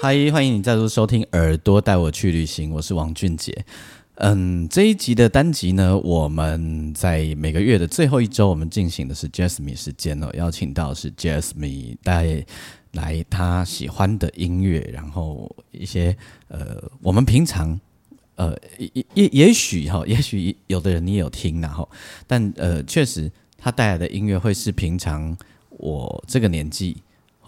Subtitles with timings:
[0.00, 3.52] 嗨，欢迎你再度收听《耳朵带我去旅行》，我是王俊杰。
[4.14, 12.46] 嗯，这一集的单集呢，我们在每个月的最后一周，我们进行的是 Jasmine 时间哦，邀请到是 Jasmine 带
[12.92, 17.78] 来他喜欢的音乐，然后一些呃，我们平常
[18.36, 21.90] 呃也也也许哈，也许有的人你有听然后，
[22.24, 25.36] 但呃，确实他带来的音乐会是平常
[25.70, 26.96] 我这个年纪。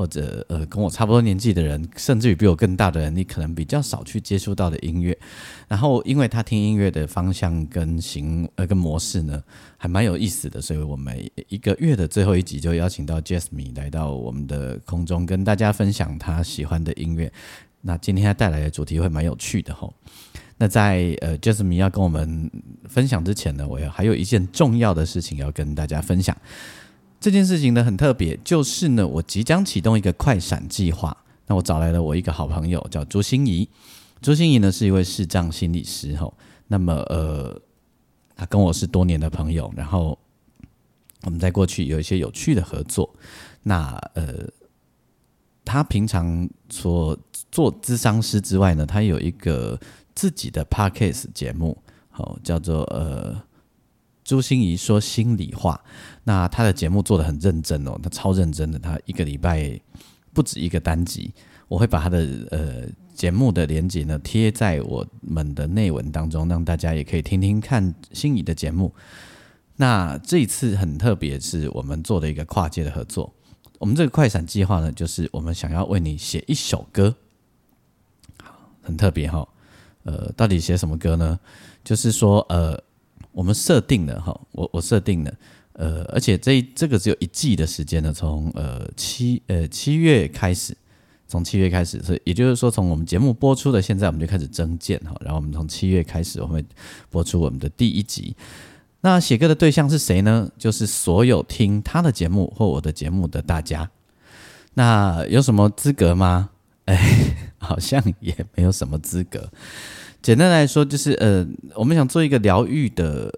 [0.01, 5.15] 或者呃，跟我差不多年纪的人，甚至于比我更大的人，你可能比较少去接触到的音乐。
[5.69, 9.42] 然后，因为他听音乐的方向跟行呃跟模式呢，
[9.77, 11.15] 还蛮有意思的，所以我们
[11.48, 17.31] 一个月的最后一集就邀请到 Jasmine 来到我们的空中，跟大家分享他喜欢的音乐。
[17.83, 19.92] 那今天他带来的主题会蛮有趣的吼。
[20.57, 22.51] 那在呃 Jasmine 要跟我们
[22.89, 26.35] 分享之前呢，我要还有一件重要的事情要跟大家分享。
[27.21, 31.15] 这件事情呢很特别，就是呢，我即将启动一个快闪计划。
[31.47, 33.69] 那我找来了我一个好朋友，叫朱心怡。
[34.23, 36.33] 朱心怡呢是一位视障心理师，吼。
[36.69, 37.61] 那么呃，
[38.35, 40.19] 他跟我是多年的朋友，然后
[41.23, 43.15] 我们在过去有一些有趣的合作。
[43.65, 44.48] 那呃，
[45.63, 47.19] 他平常所
[47.53, 49.79] 做咨商师之外呢，他有一个
[50.15, 51.77] 自己的 podcast 节目，
[52.09, 53.43] 好叫做呃。
[54.23, 55.83] 朱心怡说心里话，
[56.30, 59.77] 那他的节目做的很认真哦，他超认真的，他一个礼拜
[60.33, 61.35] 不止一个单集，
[61.67, 62.18] 我会把他的
[62.52, 68.95] 呃节目的连接呢贴在我们的内文当中，让大家也可以听听看心仪的节目。
[69.74, 73.35] 那这一次很特别，是我们做的一个跨界的合作。
[73.80, 77.12] 我们这个快闪计划呢，就是我们想要为你写一首歌，
[78.83, 79.48] 很特别哈。
[80.05, 81.41] 呃，到底写什么歌呢？
[81.83, 82.80] 就是说呃。
[83.33, 85.33] 我们设定了哈，我我设定了，
[85.80, 90.77] 呃，而且这这个只有一季的时间呢，从呃七呃七月开始，
[91.27, 96.68] 从七月开始，所以也就是说，从我们节目播出的现在，我们就开始增建哈，然后我们从七月开始，我们会
[97.08, 98.36] 播出我们的第一集。
[99.01, 100.51] 那写歌的对象是谁呢？
[100.58, 103.91] 就是所有听他的节目或我的节目的大家。
[104.74, 106.51] 那有什么资格吗？
[106.85, 109.51] 哎，好像也没有什么资格。
[110.20, 113.33] 简单来说，就是呃，我们想做一个疗愈的，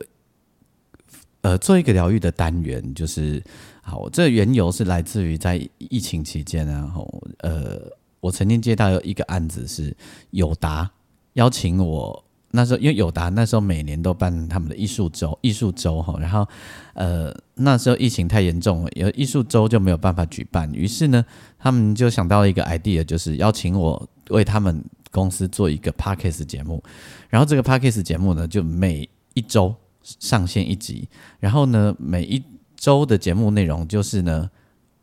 [1.42, 3.42] 呃，做一个疗愈的单元，就是
[3.82, 4.08] 好。
[4.10, 7.80] 这缘由是来自于在疫情期间，然后呃，
[8.20, 9.96] 我曾经接到一个案子，是
[10.30, 10.90] 友达
[11.34, 12.24] 邀请我。
[12.54, 16.46] 那时候因为友达那时候每年都办他们的艺术周，艺术周哈，然后
[16.94, 21.24] 呃，那时候疫情太严重了，有艺术周就没有办法举办，于是呢，
[21.58, 24.84] 他们就想到了一个 idea，就是邀请我为他们。
[25.14, 26.82] 公司做一个 podcast 节目，
[27.28, 31.08] 然后这个 podcast 节目呢，就每一周上线一集，
[31.38, 32.42] 然后呢，每一
[32.76, 34.50] 周的节目内容就是呢，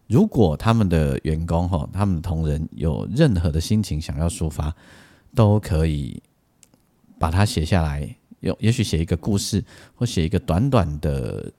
[0.07, 4.75] 如果他们的员工哈，他们的同仁有任何的心情想要抒发，
[5.33, 6.21] 都可以
[7.17, 9.63] 把它写下来，有也许写一个故事，
[9.95, 11.51] 或写一个短短的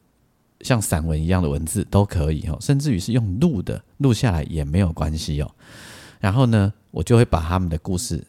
[0.60, 5.50] 像散文一样的文字都可以哦，甚至于是用录的录下来也没有关系哦。
[6.18, 8.22] 然后呢，我就会把他们的故事。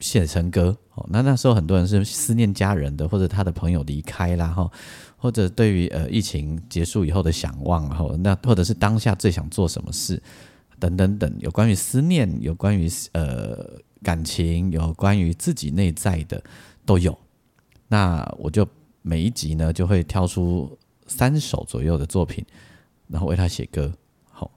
[0.00, 4.70] 写成歌哦，那那时候很多人是思念家人的，或者他的朋友离开啦哈，
[5.16, 10.20] 或者对于呃疫情结束以后的想望，哈那或者是当下最想做什么事
[10.78, 16.42] 等等等，有关于思念，有关于呃感情，有关于自己内在的
[16.84, 17.16] 都有。
[17.88, 18.66] 那我就
[19.02, 22.44] 每一集呢就会挑出三首左右的作品，
[23.06, 23.92] 然后为他写歌。
[24.30, 24.50] 好。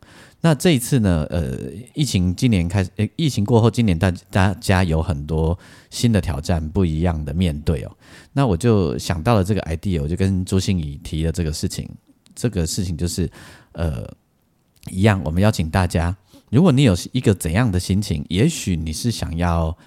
[0.45, 1.25] 那这一次呢？
[1.29, 1.57] 呃，
[1.93, 5.57] 疫情今年开始，诶，疫情过后，今年大大家有很多
[5.89, 7.91] 新的挑战，不一样的面对哦。
[8.33, 11.89] 那我就想到了这个 idea，我就跟朱心怡提了这个事情。
[12.35, 13.31] 这个事情就是，
[13.71, 14.05] 呃，
[14.91, 16.13] 一样，我们邀请大家，
[16.49, 19.77] 如果你有一个怎样的心情，也许你是想要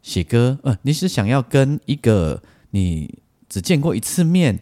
[0.00, 2.40] 写歌，呃，你是想要跟一个
[2.70, 4.60] 你只见过一次面，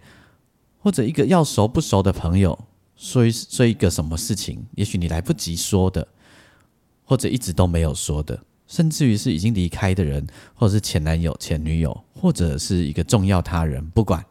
[0.78, 2.58] 或者一个要熟不熟的朋友。
[3.02, 6.06] 说一说一个什么事情，也许你来不及说的，
[7.04, 14.24] 或者一直都没有说的，甚至于是已经离开的人，或者是前男友、前女友，或者是一个重要他人，不管，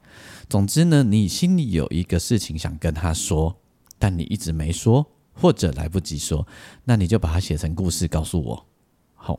[0.48, 3.54] 总之呢，你心里有一个事情想跟他说，
[4.00, 6.48] 但你一直没说，或者来不及说，
[6.86, 8.66] 那你就把它写成故事告诉我。
[9.16, 9.38] 好，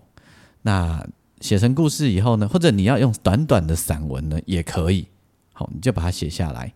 [0.61, 1.08] 那
[1.40, 5.06] 写成故事以后呢，或者你要用短短的散文呢，也可以。
[5.55, 6.75] 好，你就把它写下来，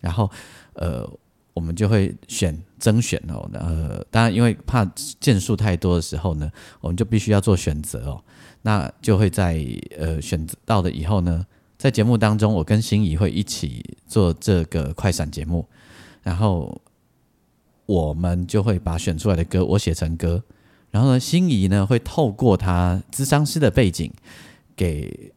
[0.00, 0.30] 然后
[0.74, 1.10] 呃，
[1.54, 3.48] 我们就会选征选哦。
[3.54, 4.84] 呃，当然因为怕
[5.18, 8.22] 件数太多的时候呢，我们就必须要做选择哦。
[8.62, 9.64] 那就会在
[9.96, 11.46] 呃选择到了以后呢，
[11.78, 15.66] 在节目当中，我跟心仪会一起做这个快闪节目，
[16.22, 16.80] 然后
[17.86, 20.42] 我们就会把选出来的歌我写成歌，
[20.90, 24.10] 然后呢，心仪呢会透过他智商师的背景，
[24.74, 25.32] 给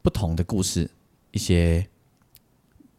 [0.00, 0.90] 不同的故事
[1.30, 1.86] 一些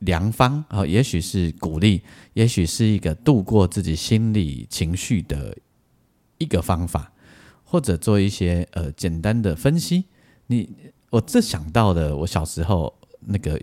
[0.06, 2.02] 良方啊，也许是鼓励，
[2.34, 5.58] 也许是一个度过自己心理情绪的
[6.38, 7.10] 一个方法。
[7.66, 10.04] 或者做一些呃简单的分析，
[10.46, 10.70] 你
[11.10, 13.60] 我这想到的，我小时候那个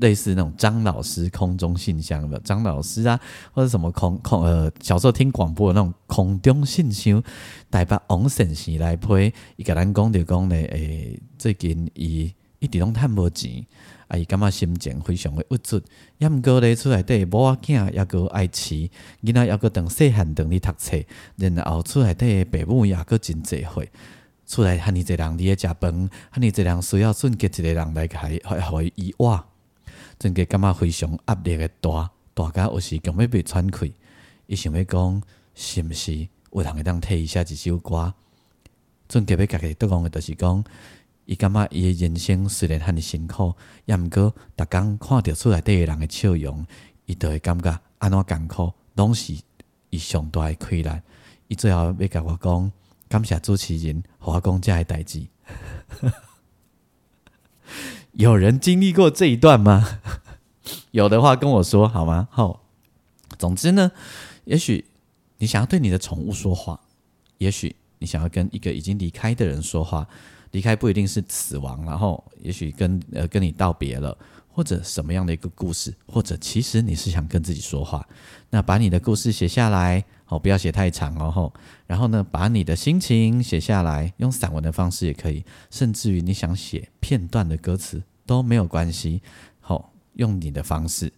[0.00, 3.18] 类似那种张老师空中信箱的张老师啊，
[3.50, 7.22] 或者什么空空呃小时候听广播的那种空中信箱，
[7.70, 13.64] 台北王先生来配，一个人讲就讲呢，诶最近伊一直拢趁无钱。
[14.12, 15.80] 啊，伊感觉心情非常的郁卒，
[16.18, 18.90] 也毋过咧，厝内底某仔囝抑个爱饲，
[19.22, 21.02] 囡仔抑个等细汉等咧读册，
[21.36, 23.90] 然后厝内底爸母抑个真济岁，
[24.44, 29.42] 厝内遐尼济人伫咧食饭，遐尼济人需要瞬间一个人来开，互伊伊活，
[30.18, 33.94] 真个感觉非常压力的大，大家有时根本被喘气，
[34.46, 35.22] 伊想要讲，
[35.54, 38.12] 是毋是有人会当替伊写一首歌？
[39.08, 40.62] 阵个要家己得讲的，就是讲。
[41.24, 43.54] 伊感觉伊诶人生虽然很辛苦，
[43.84, 46.66] 也毋过逐工看着厝内底诶人诶笑容，
[47.06, 49.36] 伊就会感觉安怎艰苦，拢是
[49.90, 51.02] 伊上大诶困难。
[51.48, 52.72] 伊最后要甲我讲，
[53.08, 55.26] 感谢主持人，互我讲遮诶代志。
[58.12, 60.00] 有人经历过这一段吗？
[60.92, 62.28] 有的话跟我说好吗？
[62.30, 62.60] 好。
[63.38, 63.90] 总之呢，
[64.44, 64.84] 也许
[65.38, 66.80] 你想要对你的宠物说话，
[67.38, 70.04] 也许你想要跟一个已经离开的人说话。
[70.50, 74.14] 离开不一定是死亡，然后也许跟呃跟你道别了，
[74.50, 78.06] 或者什么样的一个故事，或者其实你是想跟自己说话，
[78.50, 81.50] 那把你的故事写下来，哦，不要写太长哦，
[81.86, 89.22] 然后呢，把你的心情写下来，用散文的方式也可以，甚至于你想写片段的歌词都没有关系，
[89.58, 91.10] 好，用你的方式，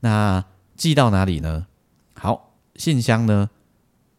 [0.00, 0.44] 那
[0.76, 1.68] 寄到哪里呢？
[2.14, 3.48] 好，信箱呢，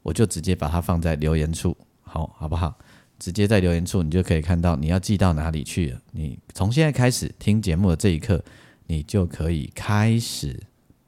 [0.01, 1.75] 我就直接把它放在留言处，
[2.12, 2.78] 好好不好？
[3.18, 6.02] 直接在留言处，你就可以看到你要寄到哪里去了。
[6.12, 8.44] 你从现在开始听节目的这一刻，
[8.88, 10.60] 你就可以开始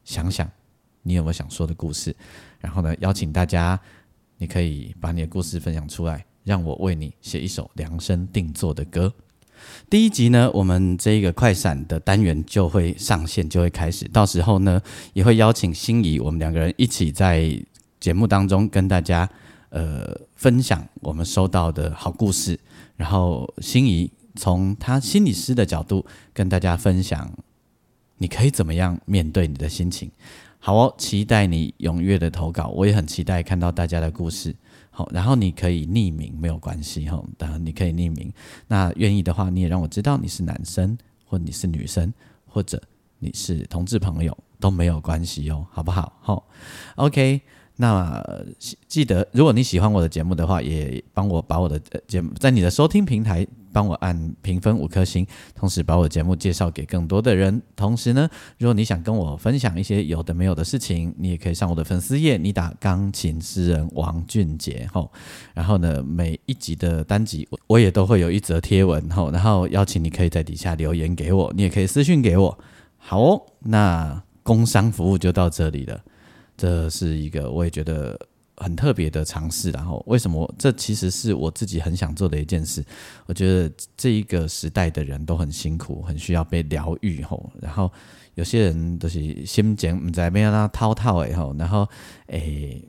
[0.05, 0.49] 想想
[1.01, 2.15] 你有没有想说的故事。
[2.61, 3.77] 然后呢，邀请大家，
[4.37, 9.11] 你可以把你的故事分享出来，让我为你写一首量身定做的歌。
[9.89, 14.07] 第一集呢，我们这一个快闪的单元就会上线，就会开始。
[14.07, 17.59] 到时候呢，也会邀请心仪，我们两个人一起在
[17.99, 19.27] 节目当中跟大家。
[19.73, 22.59] 呃，分享我们收到的好故事，
[22.95, 27.27] 然后心仪从他心理师的角度跟大家分享，
[28.19, 30.11] 你可以怎么样面对你的心情？
[30.59, 34.55] 好哦，期待你踊跃的投稿，我也很期待看到大家的故事。
[34.91, 38.31] 好，然后你可以匿名，没有关系哈，当然你可以匿名。
[38.67, 40.95] 那愿意的话，你也让我知道你是男生，
[41.25, 42.13] 或你是女生，
[42.45, 42.79] 或者
[43.17, 46.13] 你是同志朋友都没有关系哦，好不好？
[46.21, 46.47] 好
[46.97, 47.41] ，OK。
[47.75, 48.23] 那
[48.87, 55.25] 记得，如果你喜欢我的节目的话，也帮我把我的节目在你的收听平台帮我按评分五颗星，
[55.55, 57.59] 同时把我的节目介绍给更多的人。
[57.75, 65.11] 同时呢，如果你想跟我分享一些有的没有的事情，你也可以上我的粉丝页，你打钢琴诗人王俊杰吼，
[65.55, 72.59] 然后呢，每一集的单集我也都会有一则贴文吼，然后邀请你可以在底下留言给我，你也可以私信给我。
[72.99, 75.99] 好哦，那工商服务就到这里了。
[76.57, 78.19] 这是一个我也觉得
[78.57, 80.53] 很特别的尝试，然后为什么？
[80.59, 82.85] 这其实是我自己很想做的一件事。
[83.25, 87.51] 我觉得这一个时代的人都很辛苦，很需要被疗愈吼。
[87.59, 87.91] 然后
[88.35, 91.87] 有些人都是心情唔知咩啦滔滔诶吼，然后
[92.27, 92.87] 诶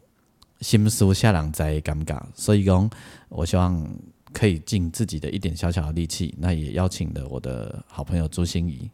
[0.60, 2.88] 心思下人在尴尬，所以讲
[3.30, 3.90] 我希望
[4.34, 8.90] 可以尽自己的一点小小的力气，那也邀请了我的好朋友朱心怡，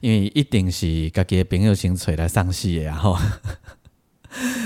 [0.00, 3.16] 因为一定是家己朋友先出来上戏，然后。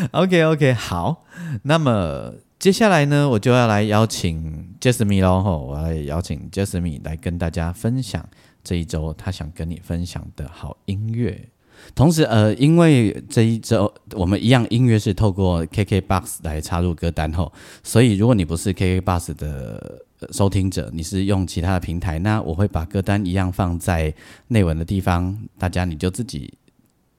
[0.12, 1.24] OK OK，好，
[1.62, 8.26] 那么接下来呢，我就要来邀请 Jasmine 喽，吼，我来邀请 Jasmine 来跟大家分享
[8.62, 11.48] 这一周他想跟你分享的好音乐。
[11.94, 17.50] 同时，呃，因为这一周我们一样音乐是透过 KKBox 来插入歌单后，
[17.82, 24.12] 所以如果你不是 KKBox 的收听者，你是用其他的平台，那我会把歌单一样放在
[24.48, 26.52] 内文的地方，大家你就自己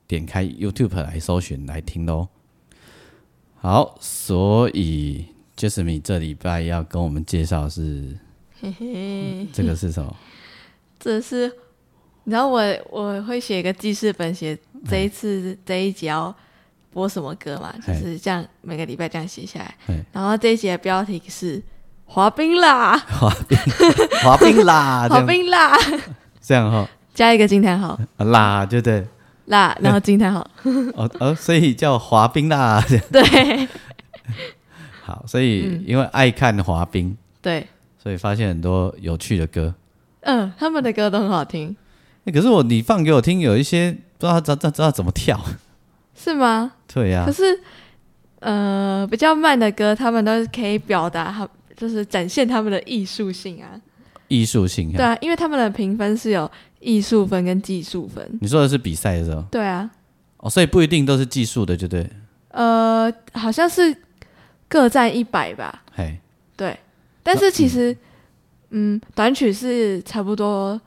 [0.08, 2.28] 点开 YouTube 来搜寻来听喽。
[3.64, 5.24] 好，所以
[5.56, 8.18] Jasmine 这礼拜要跟我们介绍是
[8.60, 10.16] 嘿嘿，这个是什么？
[11.00, 11.46] 这是
[12.24, 14.58] 你知道我我会写一个记事本，写
[14.90, 16.36] 这一次这一集要
[16.92, 17.72] 播什么歌嘛？
[17.86, 19.76] 就是这样每个礼拜这样写下来。
[20.12, 21.62] 然后这一集的标题是
[22.06, 23.58] 滑冰啦，滑冰，
[24.24, 25.78] 滑冰啦， 滑冰啦，
[26.42, 29.06] 这样哈，加一个惊叹号啊啦，对不对？
[29.46, 30.48] 啦，然后惊叹号，
[30.96, 32.84] 哦哦，所以叫滑冰啦。
[33.12, 33.68] 对
[35.04, 37.68] 好，所以嗯因为爱看滑冰，对，
[38.02, 39.74] 所以发现很多有趣的歌。
[40.22, 41.76] 嗯，他们的歌都很好听，
[42.26, 45.40] 欸可是我你放给我听，有一些不知道知道知道怎么跳。
[46.16, 46.74] 是吗？
[46.94, 47.60] 对呀、可是
[48.40, 53.70] 呃，比较慢的歌，他们都是可以表达他，就是展现他们的艺术性啊。
[54.28, 54.92] 艺术性。
[54.94, 56.50] 对，啊，因为他们的评分是有
[56.82, 58.28] 艺术分跟技术分。
[58.42, 59.90] 你说的是比赛的时候对啊，
[60.38, 62.10] 哦，所以不一定都是技术的，就对。
[62.50, 63.96] 呃，好像是
[64.68, 65.84] 各占一百吧。
[65.94, 66.20] 嘿，
[66.58, 66.78] 对，
[67.24, 67.96] 但是其实，
[68.72, 70.80] 嗯，短曲是差不多，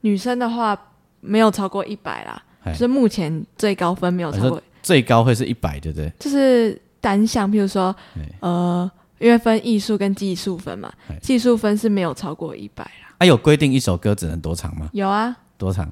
[0.00, 0.78] 女生的话
[1.20, 6.10] 没有超过一百啦，就是目前最高分没有超过最高会是一百，对不对？
[6.18, 7.94] 就是单项，譬如说，
[8.40, 13.01] 呃，因为分艺术跟技术分嘛，技术分是没有超过一百啦。
[13.22, 14.90] 啊，有规定一首歌只能多长吗？
[14.92, 15.88] 有啊，多长？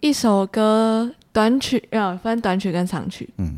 [0.00, 3.56] 一首歌短曲要分短曲跟长曲，嗯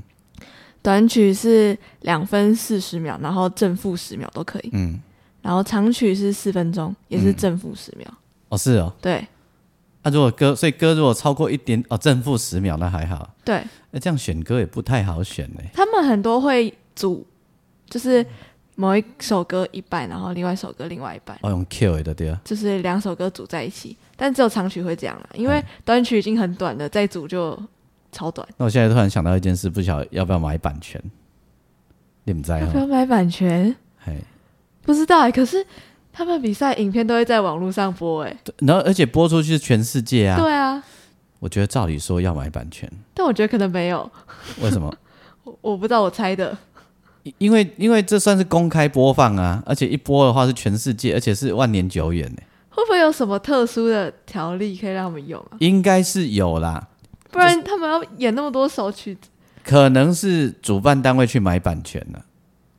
[0.83, 5.01] 短曲是两分四十秒，然后正负十秒都可以，嗯，
[5.41, 8.07] 然后长曲是四分钟，也是正负十秒。
[8.51, 8.93] 哦是哦。
[9.01, 9.27] 对
[10.03, 13.35] 啊，如果歌，所以歌如果超过一点哦，正负十秒那还好。
[13.43, 15.63] 对，那这样选歌也不太好选呢。
[15.73, 17.27] 他们很多会组，
[17.89, 18.27] 就是
[18.77, 22.41] 某一首歌一半，然后另外一首歌另外一半，哦，用 Q 的对啊。
[22.45, 23.97] 就是两首歌组在一起。
[24.17, 27.61] 但只有长曲会这样啦，因为短曲已经很短了，再组就
[28.13, 28.47] 超短。
[28.57, 31.03] 那我现在突然想到一件事，不晓得要不要买版权？
[32.23, 32.67] 你们在哦？
[32.67, 33.75] 要不要买版权？
[33.99, 34.17] 嘿，
[34.83, 35.67] 不知道哎、可是
[36.13, 40.39] 他们比赛影片都会在网络上播哎、对然后而且播出去是全世界啊。
[40.39, 40.83] 对啊，
[41.41, 44.11] 我觉得照理说要买版权，但我觉得可能没有，
[44.61, 44.95] 为什么？
[45.43, 46.57] 我我不知道，我猜的。
[47.25, 55.57] 因因为因为这算是公开播放啊，而且一播的话是全世界，而且是万年久远呢，会不会有什么特殊的条例可以让我们用啊？
[55.59, 56.89] 应该是有啦，
[57.31, 59.29] 不然他们要演那么多首曲子，
[59.65, 62.25] 可能是主办单位去买版权了，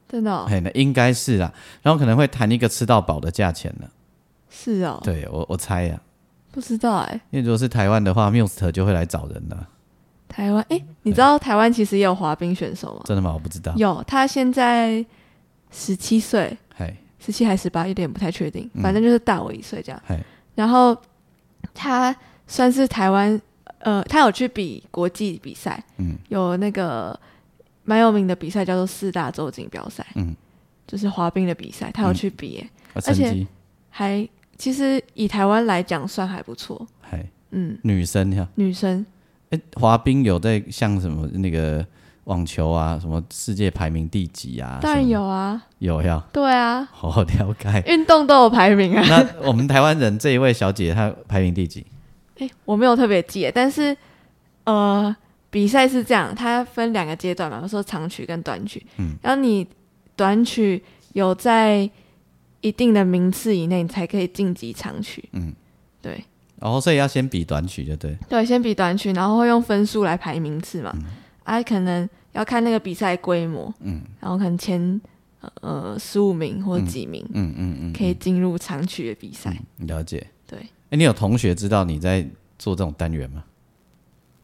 [0.08, 3.90] 真的、哦、嘿，那应该是啦，然后可能会谈一个吃到饱的价钱了，
[4.50, 6.00] 是哦，对我我猜呀、
[6.52, 9.68] 不知道哎、因为如果是台湾的话，Muse 就会来找人了，
[10.28, 13.02] 台湾哎、你知道台湾其实也有滑冰选手吗？
[13.06, 13.32] 真的吗？
[13.34, 15.06] 我不知道，有，他现在
[15.72, 18.82] 十七岁，嘿，十七还十八，有点不太确定，嗯。
[18.82, 20.02] 反正就是大我一岁这样。
[20.06, 20.20] 嘿，
[20.56, 20.96] 然后
[21.74, 22.16] 他
[22.48, 23.40] 算是台湾，
[23.80, 26.18] 呃，他有去比国际比赛，嗯。
[26.30, 27.18] 有那个
[27.84, 30.36] 蛮有名的比赛叫做四大洲锦标赛，嗯，
[30.88, 33.48] 就是滑冰的比赛，他有去比耶，啊，成且，
[33.90, 34.28] 还
[34.58, 39.06] 其实以台湾来讲算还不错，嘿，嗯，女生呀，女生
[39.56, 41.86] 哎，滑冰有在像什么那个
[42.26, 44.80] 网球啊，什么世界排名第几啊？
[44.82, 47.84] 当然有啊，有呀，对啊， 好好了解。
[47.88, 49.04] 运动都有排名啊。
[49.08, 51.86] 那我们台湾人这一位小姐，她排名第几？
[52.38, 53.96] 诶，我没有特别记，但是
[54.66, 55.16] 呃，
[55.50, 58.86] 比赛是这样，它分两个阶段嘛，我说长曲跟短曲。
[58.98, 59.66] 嗯，然后你
[60.16, 60.84] 短曲
[61.14, 61.90] 有在
[62.62, 65.24] 一定的名次以内，你才可以晋级长曲。
[65.34, 65.54] 嗯，
[66.02, 66.26] 对
[66.60, 68.18] 然后所以要先比短曲，就对。
[68.30, 70.96] 对，先比短曲，然后会用分数来排名次嘛。
[71.44, 75.00] 啊，可能要看那个比赛规模，嗯然后可能前
[75.62, 79.56] 呃十五名或者几名、嗯嗯嗯，可以进入长曲的比赛。
[79.80, 80.26] 嗯了解。
[80.48, 80.60] 对，
[80.90, 82.26] 哎，你有同学知道你在
[82.58, 83.44] 做这种单元吗？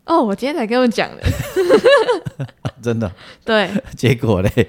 [0.06, 1.24] 哦，我今天才跟他们讲的。
[2.82, 3.12] 真的？
[3.46, 4.68] 对， 结果嘞？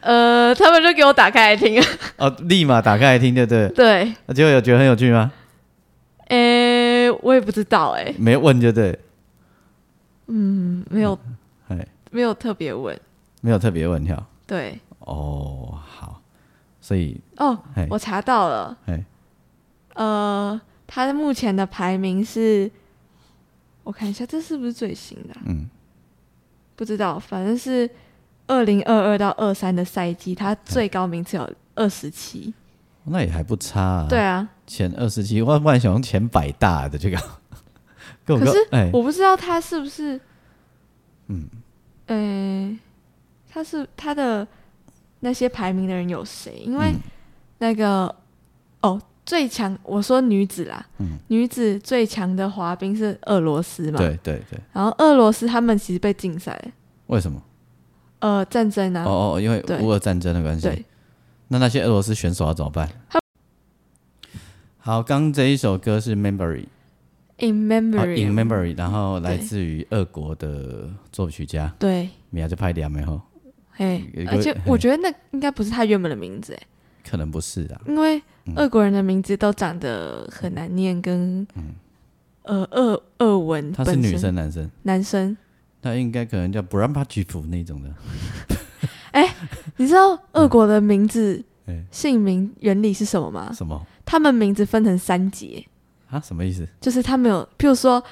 [0.00, 1.82] 呃，他们就给我打开来听。
[2.18, 3.68] 哦，立马打开来听，对不对？
[3.70, 5.32] 对，那结果有觉得很有趣吗？
[6.28, 8.98] 诶，我也不知道诶，没问就对。
[10.26, 11.18] 嗯，没有
[11.68, 12.98] 哎，没有特别问。
[13.40, 14.26] 没有特别问跳。
[14.46, 16.20] 对，哦，好。
[16.80, 17.58] 所以，哦，
[17.90, 19.04] 我查到了，哎，
[19.94, 22.70] 呃，他目前的排名是，
[23.84, 25.68] 我看一下，这是不是最新的啊、嗯，
[26.76, 27.88] 不知道，反正是
[28.46, 32.54] 二零二二到二三的赛季，他最高名次有二十七。
[33.04, 34.06] 那也还不差啊。
[34.08, 37.18] 对，啊，前二十七，我本来想用前百大的这个。
[38.24, 38.58] 可是
[38.92, 40.20] 我不知道他是不是，
[41.28, 41.48] 嗯，
[42.06, 42.78] 呃，
[43.48, 44.46] 他是他的
[45.20, 46.62] 那些排名的人有谁？
[46.64, 47.00] 因为嗯
[47.56, 48.14] 那个、
[48.82, 56.60] 哦，最强我说女子啦，嗯女子最强的滑冰是俄罗斯嘛，对对对，然后俄罗斯他们其实被禁赛，
[57.06, 57.42] 为什么？
[58.18, 60.68] 呃战争啊，哦哦，因为对乌俄战争的关系。
[60.68, 60.84] 对，
[61.48, 62.86] 那那些俄罗斯选手要怎么办？
[64.88, 71.70] 好，刚这一首歌是 Memory，In 啊 Memory，、In Memory，然后来自于俄国的作曲家。
[71.78, 73.20] 对，米娅就拍两枚后，
[73.72, 76.62] 嘿而且我觉得那应该不是他原本的名字，哎，
[77.06, 77.78] 可能不是啊。
[77.86, 78.16] 因为
[78.46, 78.54] 嗯。
[78.56, 81.46] 俄国人的名字都长得很难念，跟
[82.44, 85.36] 呃俄俄文他是女生男生，男生，
[85.82, 87.94] 他应该可能叫 b r a m p a c h i f 那种的。
[89.12, 89.34] 哎
[89.76, 93.52] 你知道俄国的名字哎，姓名原理是什么吗？
[93.52, 95.62] 什么他们名字分成三节，
[96.08, 96.18] 啊？
[96.18, 96.66] 什么意思？
[96.80, 98.02] 就是他们有，譬如说，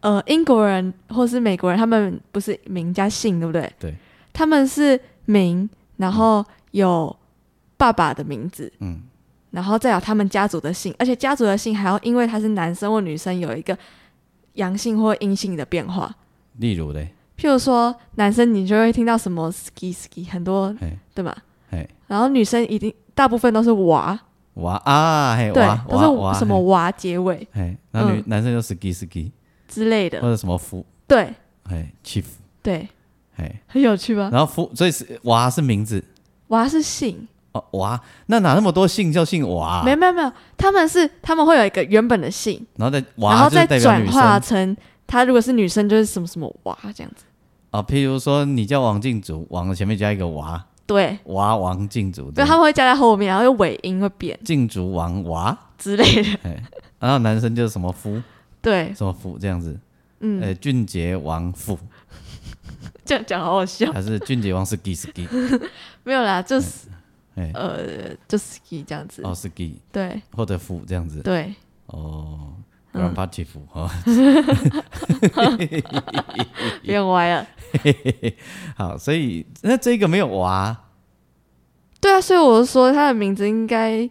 [0.00, 3.72] 呃，英国人或是美国人，他们不是名加姓，对不对？
[3.78, 3.94] 对。
[4.32, 7.16] 他们是名，然后有
[7.76, 9.00] 爸爸的名字，嗯，
[9.52, 13.78] 然后再有他们家族的姓，而且家族的姓还要因为他是男生或女生有一个
[14.54, 16.12] 阳性或阴性的变化。
[16.58, 20.74] 例如嘞，譬如说，男生你就会听到什么 ski ski 很多，
[21.14, 21.36] 对吧？
[21.70, 24.18] 嘿，然后女生一定大部分都是娃，
[24.54, 28.24] 娃啊，嘿，对娃，都是什么娃结尾嘿，那女嗯。
[28.26, 29.30] 男生就 ski ski，
[29.66, 31.32] 之类的，或者什么夫，对。
[31.68, 32.24] 嘿，chief，
[32.62, 32.86] 对，
[33.36, 34.28] 嘿，很有趣吧？
[34.30, 36.04] 然后夫，所以是娃是名字。
[36.48, 39.82] 娃是姓，哦，娃，那哪那么多姓叫姓娃？
[39.82, 47.24] 没有没有没有，他们是他们会有一个原本的姓，然后再然娃后再就是代表女转化成他如果是女生就是什么什么娃这样子。
[47.70, 54.38] 啊，譬如说你叫王静竹，王的前面加一个娃，对，娃王静竹，对，他们会加在后面，然后又尾音会变。
[54.44, 56.38] 静竹王娃，之类的。
[56.42, 56.62] 嘿，
[56.98, 58.22] 然后男生就是什么夫？
[58.60, 59.78] 对，什么夫这样子，
[60.20, 61.78] 嗯，呃，俊杰王夫。
[63.04, 63.90] 这样讲好好笑。
[63.92, 65.28] 还是俊杰王是 ski ski，
[66.04, 66.88] 没有啦，就是
[67.34, 69.22] 哎，呃，就 ski 这样子。
[69.22, 70.20] 哦是 ski 对。
[70.32, 71.54] 或者夫这样子，对，
[71.86, 72.52] 哦。
[72.94, 73.14] 嗯。
[73.14, 73.90] Grandpa chief 哦，
[76.82, 77.46] 变歪了。
[78.76, 80.76] 好，所以那这个没有娃？
[82.00, 84.08] 对啊，所以我就说他的名字应该，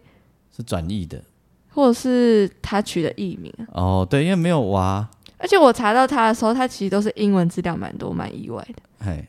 [0.55, 1.21] 是转译的。
[1.69, 3.65] 或者是他取的艺名啊。
[3.73, 8.81] 哦，对，因为没有娃，而且我查到他的时候，他其实都是英文资料蛮多，蛮意外的。
[8.99, 9.27] 哎，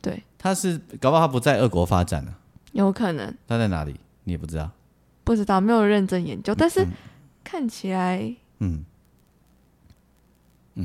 [0.00, 2.34] 对，他是搞不好他不在俄国发展啊，
[2.72, 3.34] 有可能。
[3.48, 3.96] 他在哪里？
[4.24, 4.70] 你也不知道，
[5.24, 6.88] 不知道，没有认真研究，但是嗯。
[7.42, 8.84] 看起来嗯，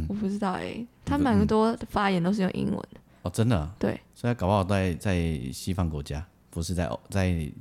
[0.08, 2.78] 我不知道哎、他蛮多的发言都是用英文。
[2.78, 3.00] 的。
[3.24, 7.52] 哦，真的啊、对，所以他搞不好在在西方国家，不是在欧在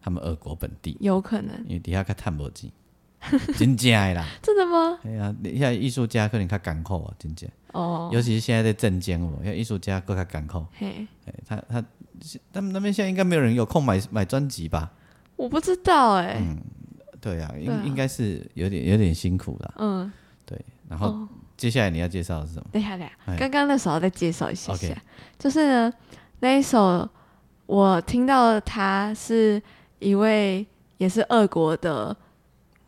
[0.00, 2.70] 他们俄国本地，有可能，因为底下看探无钱，
[3.56, 4.26] 真假的啦。
[4.42, 4.98] 真的吗？
[5.04, 10.66] 哎呀，现在艺术家可能较艰苦啊，真假，哦，尤其是现在在政间哦，因为艺术家更加艰苦。
[10.74, 11.84] 嘿，哎，他他
[12.52, 14.92] 他们那边现在应该没有人有空买买专辑吧？
[15.36, 16.38] 我不知道哎、
[17.20, 17.82] 对啊，应啊。
[17.86, 19.74] 应该是有点有点辛苦啦。
[19.78, 20.12] 嗯，
[20.44, 21.28] 对，然后哦，
[21.58, 22.66] 接下来你要介绍的是什么？
[22.72, 23.32] 等一下等一哎。
[23.34, 24.86] 下，刚刚那首要再介绍一下下。
[24.86, 24.96] OK
[25.38, 25.92] 就是呢
[26.40, 27.06] 那一首
[27.66, 29.60] 我听到她是
[29.98, 30.66] 一位
[30.96, 32.16] 也是俄国的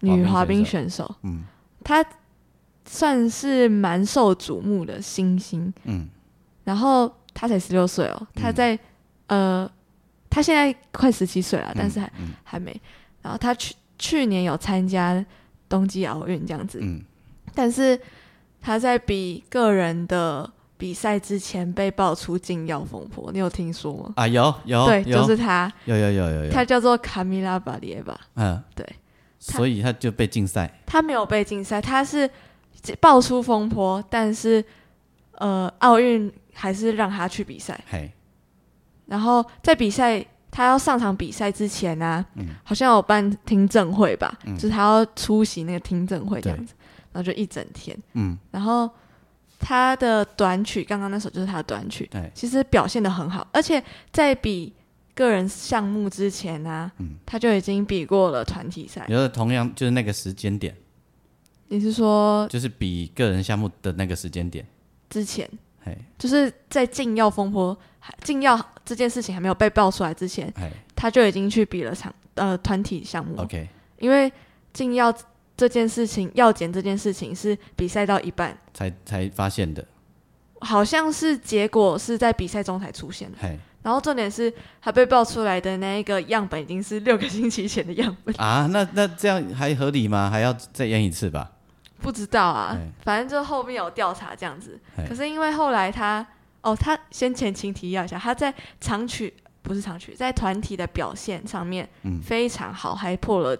[0.01, 1.43] 女滑冰选选手，嗯。
[1.85, 2.05] 她
[2.87, 6.09] 算是蛮受瞩目的新星，嗯。
[6.65, 8.79] 然后她才十六岁哦，她在、
[9.27, 9.71] 呃，
[10.31, 12.29] 她现在快十七岁了，但是还、嗯。
[12.45, 12.81] 还没。
[13.21, 15.25] 然后她去去年有参加
[15.69, 17.03] 冬季奥运这样子，嗯。
[17.55, 18.01] 但是
[18.61, 24.13] 她在比个人的比赛之前被爆出禁药风波，你有听说吗？
[24.17, 25.21] 啊，有有对，有。
[25.21, 28.19] 就是他，有有有有有，他叫做卡米拉·巴列吧。
[28.35, 28.63] 嗯。
[28.75, 28.87] 对，
[29.39, 30.71] 所以他就被禁赛。
[30.87, 32.29] 他没有被禁赛，他是
[32.99, 34.65] 爆出风波，但是
[35.33, 37.79] 呃，奥运还是让他去比赛。
[37.91, 38.11] 嘿，
[39.07, 42.47] 然后在比赛，他要上场比赛之前呢、嗯。
[42.65, 46.73] 好像有办听证会吧，就是他要出席那个听证会这样子，
[47.13, 47.97] 然后就一整天。
[48.15, 48.89] 嗯，然后
[49.59, 54.73] 他的短曲，刚刚那首就是他的短曲，对，其实表现的很好，而且在比
[55.15, 59.05] 个人项目之前呢、嗯他就已经比过了团体赛。
[59.09, 60.75] 有的同样就是那个时间点，
[61.69, 64.67] 你是说就是比个人项目的那个时间点，
[65.09, 65.49] 之前？
[65.83, 67.77] 嘿，就是在禁药风波、
[68.23, 73.37] 禁药这件事情还没有被爆出来之前，嘿他就已经去比了场呃团体项目。
[73.39, 73.69] ，OK，
[73.99, 74.31] 因为
[74.73, 75.15] 禁药
[75.61, 79.87] 这件事情，药检这件事情是比赛到一半，才才发现的，
[80.61, 83.37] 好像是结果是在比赛中才出现的。
[83.39, 90.31] 嘿然后重点是，他被爆出来的那一个样本已经是六个星期前的样本，啊，那那这样还合理吗？
[90.31, 91.53] 还要再验一次吧？
[92.01, 94.81] 不知道啊哎，反正就后面有调查这样子。
[94.97, 96.27] 哎可是因为后来他，
[96.63, 103.55] 哦，他先前情提要一下，他在长曲不是长曲，在团体的表现上面嗯非常好，还破了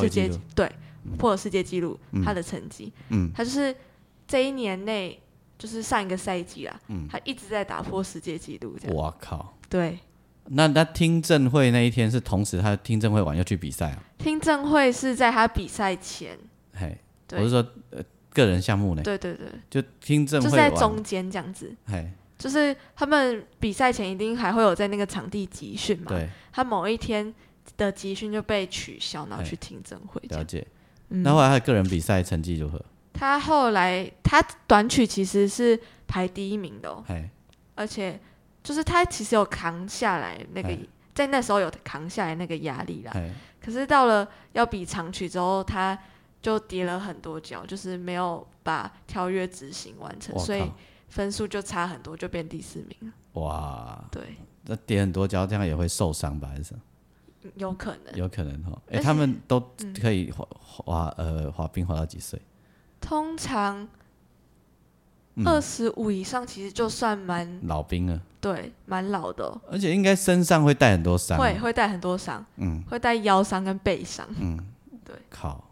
[0.00, 0.70] 世界对
[1.16, 2.92] 破了世界纪录，嗯他的成绩。
[3.10, 3.74] 嗯他就是
[4.26, 5.20] 这一年内
[5.58, 6.80] 就是上一个赛季啦，
[7.10, 8.96] 他一直在打破世界纪录，这样。
[8.96, 9.54] 我靠！
[9.68, 9.98] 对，
[10.44, 14.02] 那那听证会那一天是同时他听证会完要去比赛啊？
[14.18, 16.38] 听证会是在他比赛前，
[16.74, 21.74] 嘿，对我是说呃个人项目呢，对对对，就听证就是在，中间这样子。
[21.86, 27.34] 嘿，就是他们比赛前一定还会有在那个场地集训嘛，对，他某一天
[27.76, 30.20] 的集训就被取消，然后哎去听证会。
[30.28, 30.66] 了解。
[31.10, 32.82] 嗯那后来他个人比赛成绩如何？
[33.12, 37.28] 他后来他短曲其实是排第一名的、哦，嘿，
[37.74, 38.20] 而且
[38.62, 40.78] 就是他其实有扛下来那个哎，
[41.14, 43.12] 在那时候有扛下来那个压力啦。
[43.14, 45.98] 嘿，可是到了要比长曲之后，他
[46.40, 50.62] 就跌了很多跤，就是没有把跳跃执行完成，所以，
[51.08, 53.40] 分数就差很多，就变第四名了。
[53.40, 56.48] 哇，对，那跌很多跤，这样也会受伤吧？
[56.48, 56.74] 还是
[57.56, 58.14] 有可能。
[58.14, 58.82] 有可能哈？
[58.90, 62.40] 哎，他们都嗯可以滑滑呃滑冰滑到几岁？
[63.00, 63.86] 通常
[65.36, 71.38] 嗯二十五以上，其实就算蛮老兵了，对，蛮老的哦、而且应该身上会带很多伤。
[71.38, 74.58] 会会带很多伤，嗯会带腰伤跟背伤，嗯，
[75.04, 75.64] 对，靠，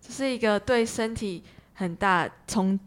[0.00, 1.42] 这是一个对身体
[1.74, 2.78] 很大从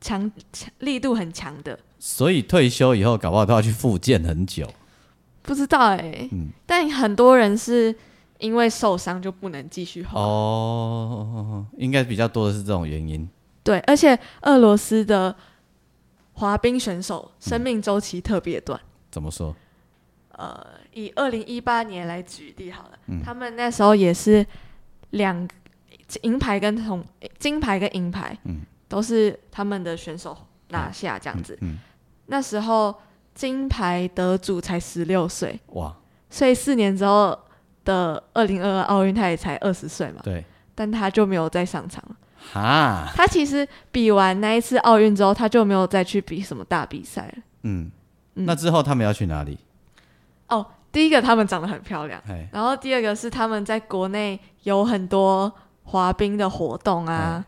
[0.00, 1.78] 强强力度很强的。
[1.98, 4.66] 所以退休以后搞不好都要去复健很久。
[5.46, 7.94] 不知道哎、嗯但很多人是
[8.38, 10.20] 因为受伤就不能继续滑。
[10.20, 13.26] 哦，应该比较多的是这种原因。
[13.62, 15.34] 对，而且俄罗斯的
[16.34, 18.78] 滑冰选手嗯生命周期特别短。
[19.10, 19.54] 怎么说？
[20.32, 24.44] 呃，以二零一八年来举例好了，嗯他们那时候也是
[25.10, 25.48] 两
[26.22, 27.02] 银牌跟铜
[27.38, 30.36] 金牌跟银牌，嗯都是他们的选手
[30.68, 31.56] 拿下这样子。
[31.62, 31.78] 嗯，
[32.26, 32.94] 那时候
[33.36, 35.94] 金牌得主才十六岁，哇，
[36.30, 37.38] 所以四年之后
[37.84, 40.42] 的二零二二奥运他也才二十岁嘛，对，
[40.74, 42.16] 但他就没有再上场了。
[42.52, 47.42] 哈，他其实比完那一次奥运之后，他就没有再去比什么大比赛了。
[47.64, 47.90] 嗯，
[48.36, 49.58] 嗯那之后他们要去哪里？
[50.48, 52.18] 哦，第一个他们长得很漂亮。
[52.28, 57.44] 哎，然后第二个是他们在国内有很多滑冰的活动啊，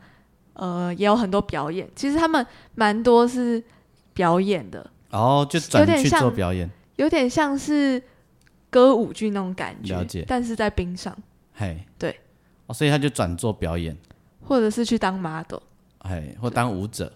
[0.53, 1.88] 呃，也有很多表演。
[1.96, 3.62] 其实他们蛮多是
[4.12, 8.03] 表演的，哦，就转去做表演，有点像是
[8.71, 11.16] 歌舞剧那种感觉，了解但是在冰上，
[11.55, 12.18] 嘿，对，
[12.66, 13.97] 哦，所以他就转做表演，
[14.42, 15.61] 或者是去当 model，
[16.01, 17.12] 哎，或当舞者，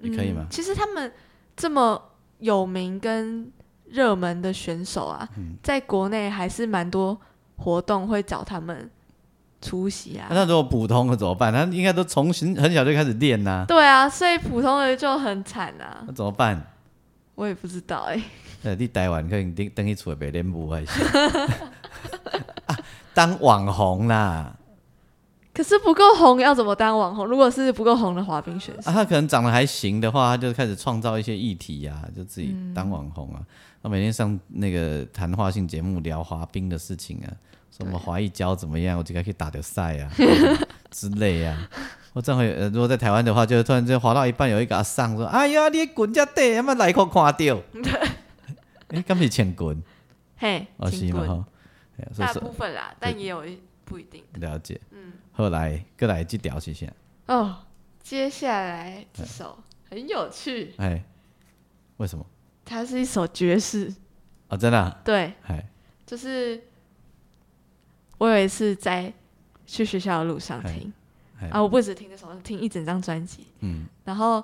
[0.00, 0.46] 也可以吗嗯？
[0.50, 1.12] 其实他们
[1.56, 2.00] 这么
[2.38, 3.50] 有名跟
[3.86, 7.18] 热门的选手啊，嗯在国内还是蛮多
[7.56, 8.88] 活动会找他们
[9.60, 10.28] 出席啊。
[10.30, 11.52] 那如果普通的怎么办？
[11.52, 16.04] 他应该都从很很小就开始练呐，对啊，所以普通的就很惨啊。
[16.06, 16.64] 那怎么办？
[17.38, 18.20] 我也不知道哎、
[18.64, 21.04] 呃，你台湾可能等等去厝袂练舞还是？
[22.66, 22.76] 啊，
[23.14, 24.56] 当网红啦，
[25.54, 27.24] 可是不够红要怎么当网红？
[27.24, 33.40] 如果是不够红的滑冰选手，啊，他可能长得还行的话，他就开始创造一些议题呀、就自己嗯当网红啊。
[33.80, 37.30] 他每天上那个谈话性节目聊滑冰的事情啊，
[37.70, 40.10] 什么滑一跤怎么样，我就该去打掉赛啊
[40.90, 41.56] 之类啊。
[42.14, 47.62] 我正会呃，如果在台湾的话，就突然间滑到一半，有一个阿桑说：“哎呀，你滚这底，有没有来口看到？”
[48.88, 49.80] 哎，敢是欠滚
[50.38, 51.44] 嘿，哦，是请滚，
[52.16, 54.48] 大部分啦，但也有一不一定的。
[54.48, 54.80] 了解。
[54.90, 56.86] 嗯，后来过来这条是啥？
[57.26, 57.56] 哦，
[58.02, 59.58] 接下来这首
[59.90, 61.04] 很有趣，哎，
[61.98, 62.24] 为什么？
[62.64, 63.94] 它是一首爵士，
[64.48, 65.00] 哦，真的、啊？
[65.04, 65.68] 对，哎，
[66.06, 66.62] 就是
[68.16, 69.12] 我有一次在
[69.66, 70.92] 去学校的路上嘿听哎
[71.50, 74.42] 啊，我不止听这首，听一整张专辑，嗯，然后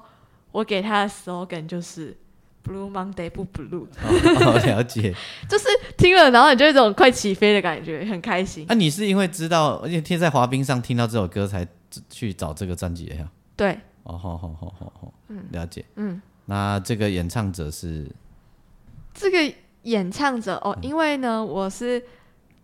[0.52, 2.16] 我给他的 slogan 就是
[2.64, 5.14] Blue Monday 不 blue，哦，哦了解。
[5.48, 8.64] 就是听了然后你就有一种快起飞的感觉，很开心。
[8.68, 11.66] 啊，你是因为知道，而且天在滑冰上听到这首歌才
[12.09, 13.28] 去找这个专辑的呀？
[13.57, 15.44] 对，哦，好好好好好，嗯。
[15.52, 15.85] 了解。
[15.96, 18.11] 嗯，那这个演唱者是？
[19.12, 20.72] 这个演唱者嗯。
[20.72, 22.02] 哦，因为呢我是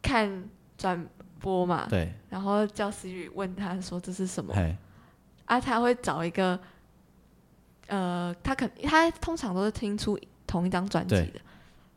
[0.00, 1.06] 看转
[1.40, 4.54] 播嘛，对，然后教 Siri 问他说这是什么。
[4.54, 4.76] 嘿，
[5.46, 6.60] 啊，他会找一个，
[7.88, 11.40] 呃，他可他通常都是听出同一张专辑的，